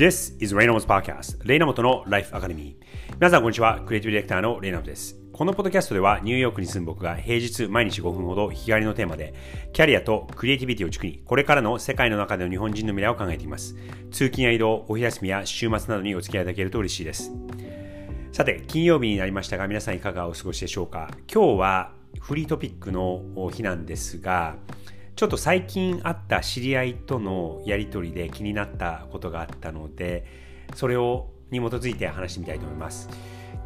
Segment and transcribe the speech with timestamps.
[0.00, 2.74] This is Reynolds Podcast レイナモトの Life Academy.
[3.16, 3.82] 皆さんこんにちは。
[3.84, 5.14] クリエイティブディレクターのレイナモです。
[5.30, 9.34] このポッドキャストではニューヨークに住む僕が平日毎日5分ほど日帰りのテーマで
[9.74, 13.76] キャリアとクリエイティビティを軸にこれからの世界の中での日本人の未来を考えています。
[14.10, 17.30] 通勤や移動お昼休みや週末などにお付き合いいただけると嬉しいです。
[18.32, 21.10] さて金曜日になりましたが皆さんいかがお過ごしでしょうか？
[21.30, 24.56] 今日はフリートピックの日なんですが
[25.16, 30.24] ちょっと最近あった知り合いとのやり取りで気になったことがあったので
[30.74, 33.08] それをに基づいて話してみたいと思います。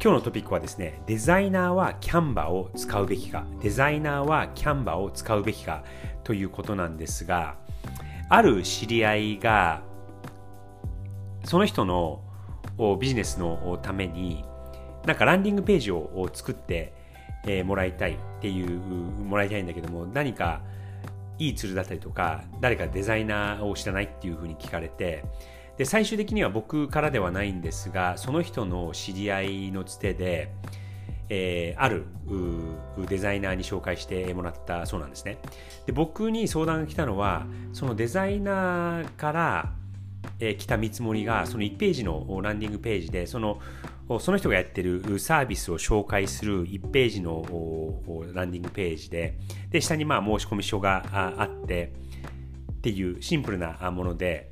[0.01, 5.83] 今日のトピックはですねデザイナーはキャンバを使うべきかデザイナーはキャンバーを使うべきか
[6.23, 7.55] ということなんですが
[8.29, 9.83] ある知り合いが
[11.45, 12.21] その人の
[12.99, 14.43] ビジネスのために
[15.05, 16.93] なんかランディングページを作って
[17.63, 20.61] もらいたいっていうもらいたいんだけども何か
[21.39, 25.23] いいツールだったりとか誰かデザイナーを知らないっていうふうに聞かれて
[25.77, 30.53] で最終的には僕からではないんですがその人の知り合いのつてで、
[31.29, 32.05] えー、ある
[33.09, 35.37] デザイナーに紹介してもらったそうなんですね。
[35.85, 39.73] で僕に相談が来たのはそのデザイナーから
[40.39, 43.59] えー、来た見積もりがその1ページのランディングページでその
[44.19, 47.43] その人がやってるサービスを紹介する1ページの
[48.33, 49.37] ランディングページで
[49.71, 51.91] で下にまあ申し込み書があって
[52.71, 54.51] っていうシンプルなもので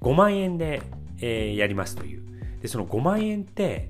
[0.00, 0.82] 5万円で、
[1.20, 2.22] えー、やりますという。
[2.60, 3.88] でその5万円って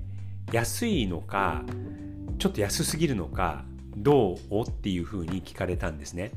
[0.51, 1.63] 安いのか
[2.37, 3.65] ちょっと安すぎるのか
[3.97, 4.61] どう？
[4.61, 6.31] っていうふうに聞かれたんですね。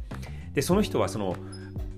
[0.55, 1.37] でその人はその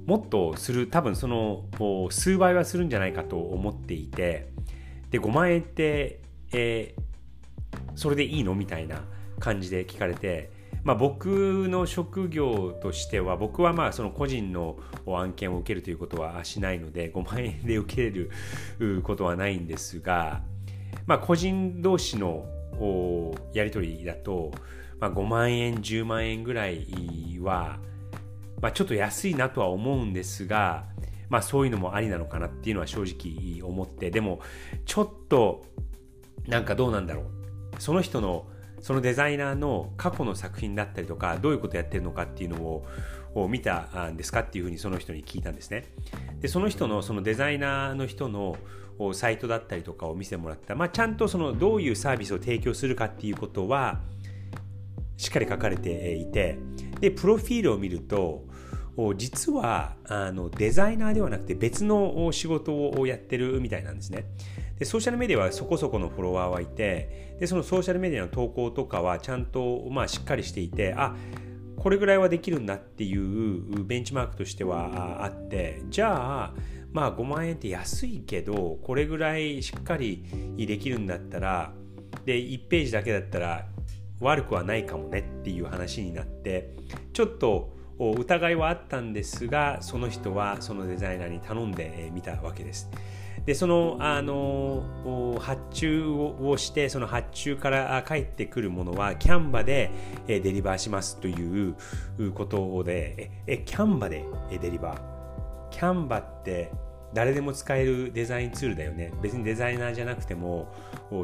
[0.07, 1.65] もっとする多分その
[2.11, 4.49] 数倍はするんじゃないかと思っていて
[5.11, 6.21] で5万円って
[6.57, 9.03] えー、それでいいのみたいな
[9.41, 10.51] 感じで聞かれて、
[10.85, 18.11] まあ、僕の職業としては僕はまあその個人の案件を受けるということはしないので5万円で受けれ
[18.79, 20.43] ることはないんですが、
[21.07, 22.47] まあ、個人同士の
[23.53, 24.53] やり取りだと、
[25.01, 26.87] まあ、5万円10万円ぐらい
[27.43, 27.81] は、
[28.65, 30.87] まあ、ちょっと安いなとは思うんですが、
[31.29, 34.41] まあ、そういうのもありなのかなっていうのは正直思ってでも
[34.87, 35.67] ちょっと
[36.47, 37.25] なんかどうなんだろう。
[37.79, 38.47] その人の
[38.81, 42.83] そのデザイナーの過去の作品だったりとかどういうことやってるのかっていうの
[43.35, 45.85] を見たんですかっていうふうにその人に聞いたんですね。
[46.41, 48.57] でその人のそのデザイナーの人の
[49.13, 54.01] サイトだったりとかを見せてもらった、まあ、ちゃんとそのどういうサービスを提供するかっていうことは
[55.19, 56.59] しっかり書かれていて
[57.01, 58.54] でプロフィールを見ると
[59.17, 64.25] 実はあのデザイナーではなくて別の仕事をやってるみたいなんですね。
[64.79, 71.15] でソーシャルメディアはそこそこのフォロワーはいてでそのソーシャルメディアの投稿とかはちゃんと、まあ、しっかりしていてあ
[71.77, 76.55] これぐらいはできるんだっていうベンチマークとしてはあってじゃあ
[76.93, 80.25] まあ5万円って安いけどこれぐらいしっかり
[80.57, 81.73] できるんだったら
[82.25, 83.67] で1ページだけだったら
[84.21, 86.75] 悪くはないかもねっていう話になって
[87.13, 92.91] ちょっと疑いはあったんですがその人はそのデザイナーに頼んでみたわけです。
[93.47, 99.91] でそのあの発注をしてその発注から返ってくるものはキャンバで
[100.27, 101.75] デリバーしますという
[102.33, 105.01] ことでえキャンバでデリバー
[105.71, 106.71] キャンバって
[107.15, 109.13] 誰でも使えるデザインツールだよね。
[109.23, 110.75] 別にデザイナーじゃなくても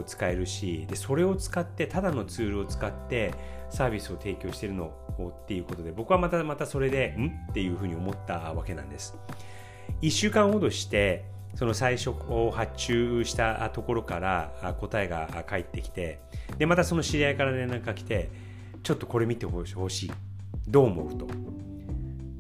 [0.07, 0.87] 使えるし。
[0.89, 3.35] でそれを使ってただのツールを使って
[3.69, 7.51] サービスを提供してるのっていうことで僕はまたまたそれでん？
[7.51, 9.17] っていうふうに思ったわけなんです。
[10.03, 11.25] 1週間ほどして
[11.57, 16.21] その最初を発注したところから答えが返ってきて
[16.59, 18.31] でまたその知り合いから連絡が来て
[18.85, 20.13] ちょっとこれ見てほしい。
[20.69, 21.19] どう思う？
[21.19, 21.27] と。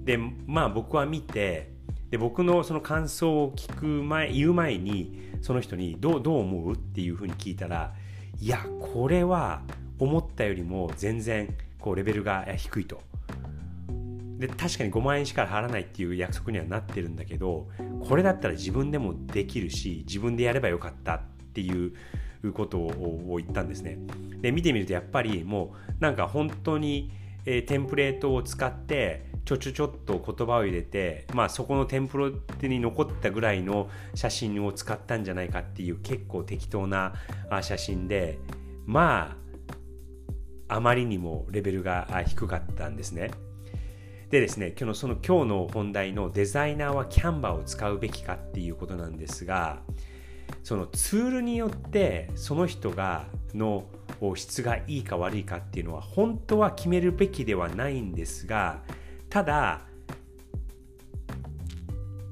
[0.04, 1.72] でまあ僕は見て
[2.10, 6.74] で僕のその感想を聞く前言う前にその人にどうどう思う？
[6.74, 7.94] っていうふうに聞いたら
[8.40, 9.62] いやこれは
[9.98, 13.00] 思ったよりも全然こうレベルが低いと。
[14.38, 17.68] で確かに5万円しか払わないっていう約束にはなってるんだけど
[18.08, 21.20] これだったら自分でもできるし自分でやればよかったっ
[21.52, 21.92] ていう
[22.54, 23.98] ことを言ったんですね。
[24.40, 27.12] で見てみるとやっぱりもうなんか本当に、
[27.44, 37.14] えー、テンプレートを使ってちょちょちょっと言葉を入れて、まあ、そこのテンプレートに残ったぐらいの写真を使ったんじゃないかっていう結構適当な
[37.60, 38.38] 写真で
[38.86, 39.36] ま
[40.68, 43.32] ああまりにもレベルが低かったんですね。
[44.30, 49.80] でですね、今日のその今日の本題のデザイナーはキャンバーを使うべきかっていうことなんですが、
[50.62, 53.84] そのツールによってその人がの
[54.36, 58.82] 質がいいか悪いかっていうのは本当は決めるべきではないんですが、
[59.30, 59.82] ただ、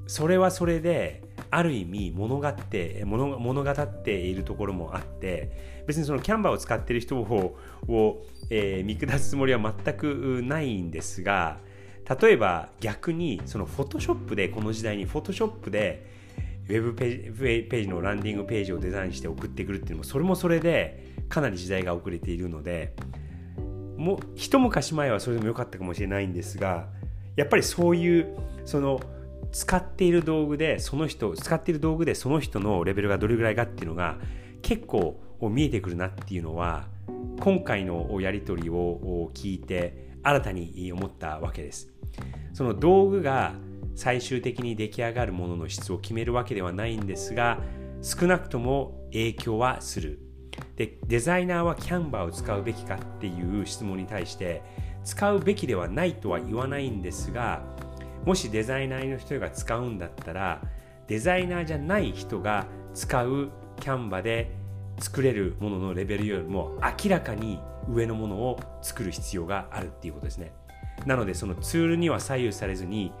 [0.05, 7.57] それはそれである意味物語って物語っているところもあって別にそのキャンバーを使ってる人を
[7.87, 11.57] を、えー、見下すつもりは全くないんですが
[12.21, 16.07] 例えば逆にそのフォトショップでこの時代にフォトショップで
[16.67, 22.95] ウェブページのランディングページをデザインして送ってくるっていうのもそれもそれでかなり時代が遅れているので
[23.99, 26.87] も一昔前はそれでも良かったかもしれないんですが
[27.35, 28.35] やっぱりそういう
[28.65, 28.99] その
[29.51, 34.17] 使っている道具でその人使っている道具でその人のレベルがどれぐらいかっていうのが
[34.61, 36.87] 結構見えてくるなっていうのは
[37.39, 41.89] 今回のやり取りを聞いて新たに思ったわけです。
[42.53, 43.53] その道具が
[43.95, 47.59] 最終的に出来上がるものの質を決めるわけではないんですが
[48.01, 50.19] 少なくとも影響はする
[50.79, 54.63] でデザイナーはキャンバーを使うべきかっていう質問に対して
[55.03, 57.61] 使うべきではないとは言わないんですが
[58.25, 60.61] もしデザイナーの人が使うんだったら
[61.07, 63.49] デザイナーじゃない人が使う
[63.81, 64.51] キャンバで
[64.99, 67.59] 作れるもののレベルよりも明らかに
[67.89, 70.53] 上のものを作る必要があるっていうことですね。
[71.05, 73.11] なのでそのツールには左右されずに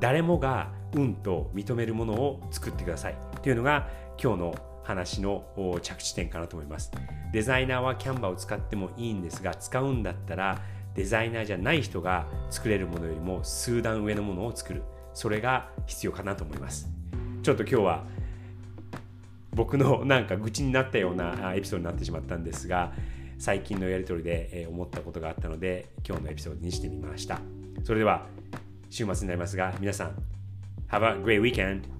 [0.00, 3.88] 誰もが運と認めるものを作ってくださいっていうのが
[4.20, 5.44] 今日の話の
[5.82, 6.92] 着地点かなと思います。
[7.32, 10.60] デザイナーはキャンバーを使ってもいいんですが使うんだったら
[10.94, 14.82] デザイナーじゃない人が作れるものよりも数段上のものを作る。
[15.14, 16.88] それが必要かなと思います。
[17.42, 18.04] ちょっと今日は
[19.52, 22.92] 僕のなんか愚痴になったようなエピソードになってしまったんですが
[23.38, 27.40] 最近のやり取りで思ったことがあったので今日のエピソードにしてみました。
[27.84, 28.26] それでは
[28.90, 30.14] 週末になりますが皆さん
[30.88, 31.93] Have a great weekend!